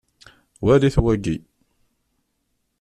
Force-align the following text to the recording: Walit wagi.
Walit 0.63 0.95
wagi. 1.03 1.35